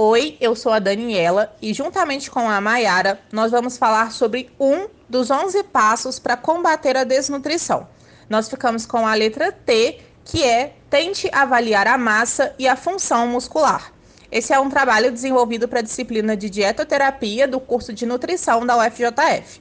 Oi, 0.00 0.36
eu 0.40 0.54
sou 0.54 0.70
a 0.70 0.78
Daniela 0.78 1.52
e 1.60 1.74
juntamente 1.74 2.30
com 2.30 2.48
a 2.48 2.60
Mayara, 2.60 3.18
nós 3.32 3.50
vamos 3.50 3.76
falar 3.76 4.12
sobre 4.12 4.48
um 4.60 4.86
dos 5.08 5.28
11 5.28 5.64
passos 5.64 6.20
para 6.20 6.36
combater 6.36 6.96
a 6.96 7.02
desnutrição. 7.02 7.88
Nós 8.30 8.48
ficamos 8.48 8.86
com 8.86 9.04
a 9.04 9.14
letra 9.14 9.50
T, 9.50 9.98
que 10.24 10.44
é 10.44 10.76
tente 10.88 11.28
avaliar 11.32 11.88
a 11.88 11.98
massa 11.98 12.54
e 12.60 12.68
a 12.68 12.76
função 12.76 13.26
muscular. 13.26 13.92
Esse 14.30 14.52
é 14.52 14.60
um 14.60 14.70
trabalho 14.70 15.10
desenvolvido 15.10 15.66
para 15.66 15.80
a 15.80 15.82
disciplina 15.82 16.36
de 16.36 16.48
dietoterapia 16.48 17.48
do 17.48 17.58
curso 17.58 17.92
de 17.92 18.06
nutrição 18.06 18.64
da 18.64 18.76
UFJF. 18.76 19.60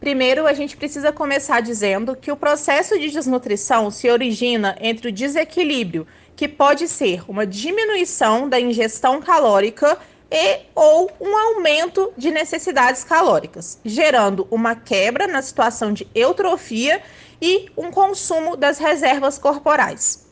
Primeiro, 0.00 0.46
a 0.46 0.52
gente 0.52 0.76
precisa 0.76 1.12
começar 1.12 1.60
dizendo 1.60 2.14
que 2.14 2.30
o 2.30 2.36
processo 2.36 2.98
de 2.98 3.10
desnutrição 3.10 3.90
se 3.90 4.10
origina 4.10 4.76
entre 4.80 5.08
o 5.08 5.12
desequilíbrio 5.12 6.06
que 6.36 6.46
pode 6.46 6.86
ser 6.86 7.22
uma 7.28 7.46
diminuição 7.46 8.48
da 8.48 8.60
ingestão 8.60 9.20
calórica 9.20 9.98
e 10.30 10.60
ou 10.74 11.10
um 11.20 11.34
aumento 11.34 12.12
de 12.16 12.30
necessidades 12.30 13.04
calóricas, 13.04 13.80
gerando 13.84 14.46
uma 14.50 14.74
quebra 14.74 15.26
na 15.26 15.40
situação 15.40 15.92
de 15.92 16.06
eutrofia 16.14 17.02
e 17.40 17.70
um 17.76 17.90
consumo 17.90 18.56
das 18.56 18.78
reservas 18.78 19.38
corporais. 19.38 20.26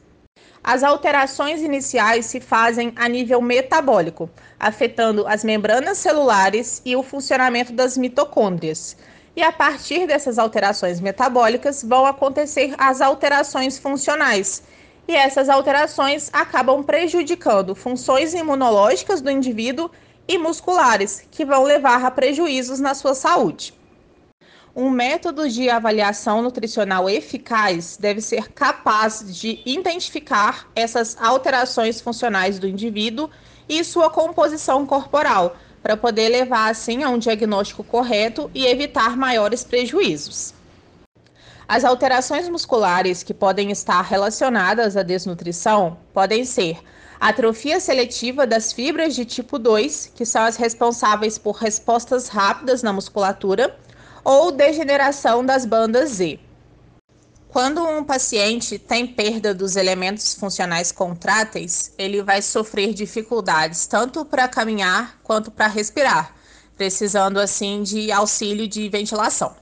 As 0.63 0.83
alterações 0.83 1.61
iniciais 1.61 2.27
se 2.27 2.41
fazem 2.41 2.93
a 2.97 3.09
nível 3.09 3.41
metabólico, 3.41 4.31
afetando 4.59 5.27
as 5.27 5.45
membranas 5.45 5.99
celulares 5.99 6.81
e 6.85 6.97
o 6.97 7.03
funcionamento 7.03 7.73
das 7.73 7.97
mitocôndrias. 7.97 8.97
E 9.37 9.43
a 9.43 9.51
partir 9.51 10.07
dessas 10.07 10.39
alterações 10.39 11.01
metabólicas 11.01 11.83
vão 11.83 12.07
acontecer 12.07 12.75
as 12.79 13.01
alterações 13.01 13.79
funcionais, 13.79 14.63
e 15.09 15.15
essas 15.15 15.49
alterações 15.49 16.31
acabam 16.33 16.83
prejudicando 16.83 17.75
funções 17.75 18.33
imunológicas 18.33 19.21
do 19.21 19.31
indivíduo 19.31 19.91
e 20.27 20.39
musculares, 20.39 21.27
que 21.31 21.45
vão 21.45 21.65
levar 21.65 22.05
a 22.05 22.11
prejuízos 22.11 22.79
na 22.79 22.95
sua 22.95 23.15
saúde. 23.15 23.75
Um 24.75 24.89
método 24.91 25.49
de 25.49 25.69
avaliação 25.69 26.43
nutricional 26.43 27.09
eficaz 27.09 27.97
deve 27.97 28.21
ser 28.21 28.53
capaz 28.53 29.25
de 29.27 29.61
identificar 29.65 30.69
essas 30.75 31.17
alterações 31.21 32.01
funcionais 32.01 32.59
do 32.59 32.67
indivíduo 32.67 33.31
e 33.69 33.85
sua 33.85 34.11
composição 34.11 34.85
corporal, 34.85 35.57
para 35.85 35.99
poder 35.99 36.31
levar 36.31 36.71
assim 36.71 37.03
a 37.03 37.11
um 37.11 37.19
diagnóstico 37.19 37.85
correto 37.85 38.51
e 38.55 38.65
evitar 38.65 39.19
maiores 39.19 39.63
prejuízos. 39.63 40.55
As 41.69 41.85
alterações 41.85 42.49
musculares 42.49 43.23
que 43.23 43.35
podem 43.35 43.71
estar 43.71 44.01
relacionadas 44.01 44.97
à 44.97 45.03
desnutrição 45.03 45.99
podem 46.15 46.43
ser 46.43 46.79
atrofia 47.21 47.79
seletiva 47.81 48.47
das 48.47 48.73
fibras 48.73 49.15
de 49.15 49.27
tipo 49.27 49.59
2, 49.59 50.13
que 50.15 50.25
são 50.25 50.45
as 50.45 50.57
responsáveis 50.57 51.37
por 51.37 51.57
respostas 51.57 52.29
rápidas 52.29 52.83
na 52.83 52.91
musculatura, 52.93 53.77
ou 54.25 54.51
degeneração 54.51 55.45
das 55.45 55.67
bandas 55.67 56.13
Z. 56.13 56.41
Quando 57.55 57.87
um 57.87 58.03
paciente 58.03 58.81
tem 58.81 59.07
perda 59.07 59.55
dos 59.55 59.77
elementos 59.77 60.35
funcionais 60.35 60.91
contráteis, 60.91 61.95
ele 61.97 62.21
vai 62.21 62.43
sofrer 62.43 62.93
dificuldades 62.93 63.87
tanto 63.87 64.25
para 64.25 64.49
caminhar 64.49 65.21
quanto 65.23 65.53
para 65.53 65.69
respirar, 65.69 66.35
precisando 66.77 67.39
assim 67.39 67.85
de 67.85 68.11
auxílio 68.11 68.67
de 68.67 68.89
ventilação. 68.89 69.55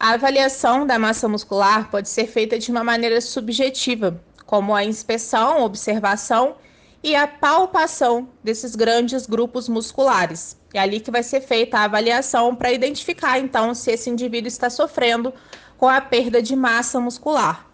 A 0.00 0.12
avaliação 0.14 0.86
da 0.86 0.98
massa 0.98 1.28
muscular 1.28 1.90
pode 1.90 2.08
ser 2.08 2.26
feita 2.26 2.58
de 2.58 2.70
uma 2.70 2.82
maneira 2.82 3.20
subjetiva, 3.20 4.18
como 4.46 4.74
a 4.74 4.82
inspeção, 4.82 5.62
observação 5.62 6.56
e 7.02 7.16
a 7.16 7.26
palpação 7.26 8.28
desses 8.44 8.76
grandes 8.76 9.26
grupos 9.26 9.68
musculares. 9.68 10.56
É 10.72 10.78
ali 10.78 11.00
que 11.00 11.10
vai 11.10 11.22
ser 11.22 11.40
feita 11.40 11.78
a 11.78 11.84
avaliação 11.84 12.54
para 12.54 12.72
identificar 12.72 13.38
então 13.38 13.74
se 13.74 13.90
esse 13.90 14.10
indivíduo 14.10 14.48
está 14.48 14.68
sofrendo 14.68 15.32
com 15.78 15.88
a 15.88 16.00
perda 16.00 16.42
de 16.42 16.54
massa 16.54 17.00
muscular. 17.00 17.66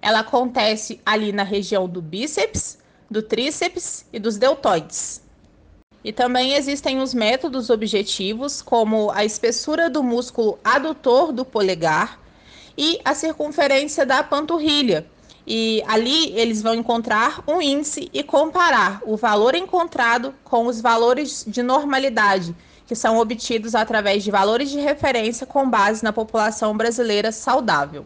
Ela 0.00 0.20
acontece 0.20 1.00
ali 1.04 1.32
na 1.32 1.42
região 1.42 1.88
do 1.88 2.00
bíceps, 2.00 2.78
do 3.10 3.20
tríceps 3.20 4.06
e 4.12 4.18
dos 4.18 4.36
deltoides. 4.36 5.20
E 6.04 6.12
também 6.12 6.54
existem 6.54 7.00
os 7.00 7.12
métodos 7.12 7.70
objetivos, 7.70 8.62
como 8.62 9.10
a 9.10 9.24
espessura 9.24 9.90
do 9.90 10.02
músculo 10.02 10.58
adutor 10.62 11.32
do 11.32 11.44
polegar 11.44 12.20
e 12.76 13.00
a 13.04 13.14
circunferência 13.14 14.06
da 14.06 14.22
panturrilha. 14.22 15.04
E 15.50 15.82
ali 15.86 16.30
eles 16.38 16.60
vão 16.60 16.74
encontrar 16.74 17.42
um 17.48 17.62
índice 17.62 18.10
e 18.12 18.22
comparar 18.22 19.00
o 19.06 19.16
valor 19.16 19.54
encontrado 19.54 20.34
com 20.44 20.66
os 20.66 20.78
valores 20.78 21.42
de 21.48 21.62
normalidade, 21.62 22.54
que 22.86 22.94
são 22.94 23.16
obtidos 23.16 23.74
através 23.74 24.22
de 24.22 24.30
valores 24.30 24.68
de 24.70 24.78
referência 24.78 25.46
com 25.46 25.66
base 25.70 26.04
na 26.04 26.12
população 26.12 26.76
brasileira 26.76 27.32
saudável. 27.32 28.04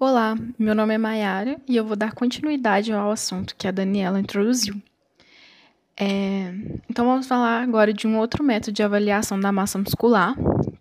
Olá, 0.00 0.34
meu 0.58 0.74
nome 0.74 0.94
é 0.94 0.98
Mayara 0.98 1.60
e 1.68 1.76
eu 1.76 1.84
vou 1.84 1.94
dar 1.96 2.14
continuidade 2.14 2.90
ao 2.90 3.10
assunto 3.10 3.54
que 3.54 3.68
a 3.68 3.70
Daniela 3.70 4.18
introduziu. 4.18 4.80
É, 5.98 6.52
então, 6.90 7.06
vamos 7.06 7.26
falar 7.26 7.62
agora 7.62 7.92
de 7.92 8.06
um 8.06 8.18
outro 8.18 8.44
método 8.44 8.72
de 8.72 8.82
avaliação 8.82 9.40
da 9.40 9.50
massa 9.50 9.78
muscular, 9.78 10.34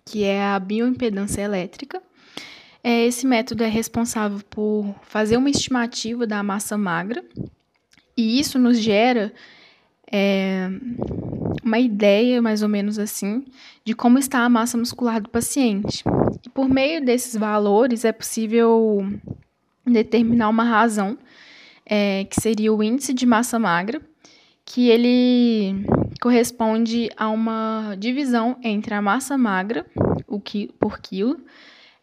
que 0.03 0.23
é 0.23 0.43
a 0.43 0.59
bioimpedância 0.59 1.41
elétrica. 1.41 2.01
É, 2.83 3.05
esse 3.05 3.25
método 3.25 3.63
é 3.63 3.67
responsável 3.67 4.39
por 4.49 4.93
fazer 5.03 5.37
uma 5.37 5.49
estimativa 5.49 6.27
da 6.27 6.43
massa 6.43 6.77
magra, 6.77 7.23
e 8.15 8.39
isso 8.39 8.59
nos 8.59 8.77
gera 8.77 9.33
é, 10.11 10.69
uma 11.63 11.79
ideia, 11.79 12.41
mais 12.41 12.61
ou 12.61 12.69
menos 12.69 12.99
assim, 12.99 13.43
de 13.83 13.93
como 13.93 14.19
está 14.19 14.39
a 14.39 14.49
massa 14.49 14.77
muscular 14.77 15.21
do 15.21 15.29
paciente. 15.29 16.03
E 16.45 16.49
por 16.49 16.69
meio 16.69 17.03
desses 17.03 17.35
valores 17.35 18.05
é 18.05 18.11
possível 18.11 19.05
determinar 19.85 20.49
uma 20.49 20.63
razão, 20.63 21.17
é, 21.85 22.25
que 22.25 22.39
seria 22.39 22.73
o 22.73 22.83
índice 22.83 23.13
de 23.13 23.25
massa 23.25 23.57
magra, 23.57 24.01
que 24.65 24.89
ele 24.89 25.85
corresponde 26.19 27.09
a 27.15 27.29
uma 27.29 27.95
divisão 27.99 28.57
entre 28.63 28.93
a 28.95 29.01
massa 29.01 29.37
magra, 29.37 29.85
o 30.27 30.39
que, 30.39 30.71
por 30.79 30.99
quilo, 30.99 31.39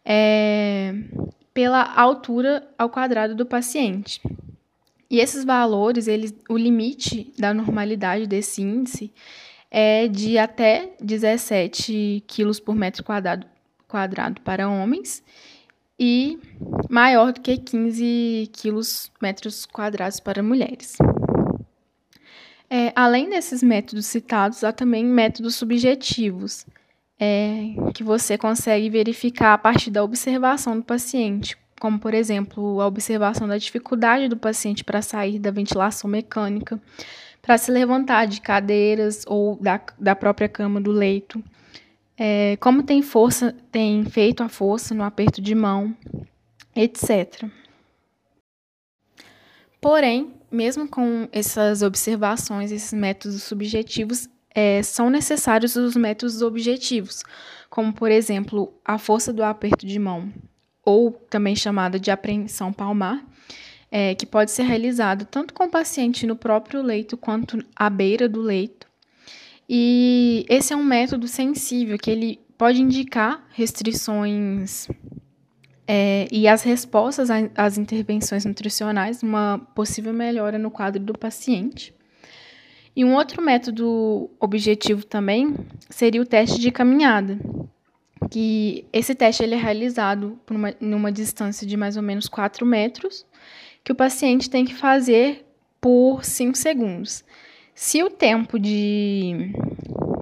é, 0.05 0.95
pela 1.53 1.83
altura 1.83 2.67
ao 2.77 2.89
quadrado 2.89 3.35
do 3.35 3.45
paciente. 3.45 4.21
E 5.09 5.19
esses 5.19 5.43
valores, 5.43 6.07
eles, 6.07 6.33
o 6.49 6.57
limite 6.57 7.31
da 7.37 7.53
normalidade 7.53 8.25
desse 8.25 8.61
índice 8.61 9.11
é 9.69 10.07
de 10.07 10.37
até 10.37 10.93
17 11.01 12.23
quilos 12.25 12.59
por 12.59 12.75
metro 12.75 13.03
quadrado, 13.03 13.45
quadrado 13.87 14.41
para 14.41 14.69
homens 14.69 15.21
e 15.99 16.39
maior 16.89 17.31
do 17.31 17.41
que 17.41 17.57
15 17.57 18.49
quilos 18.53 19.11
metros 19.21 19.65
quadrados 19.65 20.19
para 20.19 20.41
mulheres. 20.41 20.97
É, 22.75 22.91
além 22.95 23.29
desses 23.29 23.61
métodos 23.61 24.07
citados, 24.07 24.63
há 24.63 24.73
também 24.73 25.05
métodos 25.05 25.53
subjetivos, 25.53 26.65
é, 27.19 27.75
que 27.93 28.03
você 28.03 28.35
consegue 28.35 28.89
verificar 28.89 29.53
a 29.53 29.57
partir 29.59 29.91
da 29.91 30.03
observação 30.03 30.77
do 30.77 30.83
paciente, 30.83 31.55
como, 31.79 31.99
por 31.99 32.15
exemplo, 32.15 32.81
a 32.81 32.87
observação 32.87 33.47
da 33.47 33.59
dificuldade 33.59 34.27
do 34.27 34.35
paciente 34.35 34.83
para 34.83 35.03
sair 35.03 35.37
da 35.37 35.51
ventilação 35.51 36.09
mecânica, 36.09 36.81
para 37.43 37.59
se 37.59 37.69
levantar 37.69 38.25
de 38.25 38.41
cadeiras 38.41 39.23
ou 39.27 39.55
da, 39.57 39.79
da 39.99 40.15
própria 40.15 40.49
cama 40.49 40.81
do 40.81 40.91
leito. 40.91 41.43
É, 42.17 42.57
como 42.59 42.81
tem 42.81 43.03
força, 43.03 43.55
tem 43.71 44.03
feito 44.03 44.41
a 44.41 44.49
força 44.49 44.95
no 44.95 45.03
aperto 45.03 45.39
de 45.39 45.53
mão, 45.53 45.95
etc. 46.75 47.45
Porém, 49.79 50.33
mesmo 50.53 50.87
com 50.87 51.27
essas 51.31 51.81
observações, 51.81 52.71
esses 52.71 52.93
métodos 52.93 53.41
subjetivos, 53.41 54.29
é, 54.53 54.83
são 54.83 55.09
necessários 55.09 55.75
os 55.75 55.95
métodos 55.95 56.43
objetivos, 56.43 57.23
como, 57.71 57.91
por 57.91 58.11
exemplo, 58.11 58.71
a 58.85 58.99
força 58.99 59.33
do 59.33 59.43
aperto 59.43 59.85
de 59.85 59.97
mão, 59.97 60.31
ou 60.85 61.11
também 61.11 61.55
chamada 61.55 61.99
de 61.99 62.11
apreensão 62.11 62.71
palmar, 62.71 63.25
é, 63.91 64.13
que 64.13 64.27
pode 64.27 64.51
ser 64.51 64.63
realizado 64.63 65.25
tanto 65.25 65.53
com 65.55 65.65
o 65.65 65.71
paciente 65.71 66.27
no 66.27 66.35
próprio 66.35 66.83
leito 66.83 67.17
quanto 67.17 67.57
à 67.75 67.89
beira 67.89 68.29
do 68.29 68.41
leito. 68.41 68.87
E 69.67 70.45
esse 70.47 70.71
é 70.71 70.75
um 70.75 70.83
método 70.83 71.27
sensível 71.27 71.97
que 71.97 72.11
ele 72.11 72.39
pode 72.57 72.81
indicar 72.81 73.43
restrições 73.53 74.87
é, 75.87 76.27
e 76.31 76.47
as 76.47 76.63
respostas 76.63 77.29
às 77.55 77.77
intervenções 77.77 78.45
nutricionais, 78.45 79.21
uma 79.21 79.59
possível 79.75 80.13
melhora 80.13 80.57
no 80.57 80.71
quadro 80.71 81.01
do 81.01 81.17
paciente. 81.17 81.93
E 82.95 83.03
um 83.03 83.15
outro 83.15 83.41
método 83.41 84.29
objetivo 84.39 85.03
também 85.05 85.55
seria 85.89 86.21
o 86.21 86.25
teste 86.25 86.59
de 86.59 86.71
caminhada, 86.71 87.39
que 88.29 88.85
esse 88.93 89.15
teste 89.15 89.43
ele 89.43 89.55
é 89.55 89.57
realizado 89.57 90.39
uma, 90.49 90.75
numa 90.79 91.11
distância 91.11 91.65
de 91.65 91.75
mais 91.75 91.97
ou 91.97 92.03
menos 92.03 92.27
4 92.27 92.65
metros, 92.65 93.25
que 93.83 93.91
o 93.91 93.95
paciente 93.95 94.49
tem 94.49 94.63
que 94.63 94.75
fazer 94.75 95.45
por 95.81 96.23
5 96.23 96.57
segundos. 96.57 97.23
Se 97.75 98.03
o 98.03 98.09
tempo 98.09 98.59
de 98.59 99.51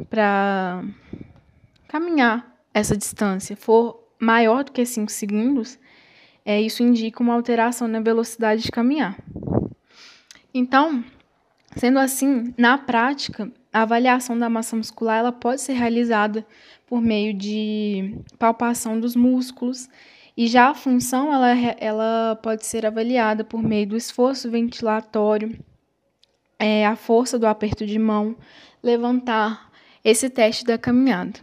para 0.10 0.84
caminhar 1.88 2.56
essa 2.74 2.98
distância 2.98 3.56
for 3.56 4.02
maior 4.22 4.64
do 4.64 4.72
que 4.72 4.86
5 4.86 5.12
segundos, 5.12 5.80
é, 6.46 6.62
isso 6.62 6.84
indica 6.84 7.24
uma 7.24 7.34
alteração 7.34 7.88
na 7.88 8.00
velocidade 8.00 8.62
de 8.62 8.72
caminhar. 8.72 9.18
Então, 10.54 11.04
sendo 11.76 11.98
assim, 11.98 12.54
na 12.58 12.78
prática, 12.78 13.52
a 13.74 13.82
avaliação 13.82 14.38
da 14.38 14.50
massa 14.50 14.76
muscular 14.76 15.20
ela 15.20 15.32
pode 15.32 15.62
ser 15.62 15.74
realizada 15.74 16.46
por 16.86 17.02
meio 17.02 17.34
de 17.34 18.16
palpação 18.38 19.00
dos 19.00 19.16
músculos 19.16 19.90
e 20.36 20.48
já 20.48 20.70
a 20.70 20.74
função 20.74 21.34
ela, 21.34 21.50
ela 21.80 22.40
pode 22.42 22.66
ser 22.66 22.86
avaliada 22.86 23.44
por 23.44 23.64
meio 23.64 23.88
do 23.88 23.98
esforço 23.98 24.52
ventilatório, 24.52 25.58
é, 26.60 26.86
a 26.86 26.96
força 26.96 27.40
do 27.40 27.48
aperto 27.48 27.86
de 27.86 27.98
mão, 27.98 28.36
levantar 28.84 29.72
esse 30.04 30.30
teste 30.30 30.66
da 30.66 30.78
caminhada. 30.78 31.40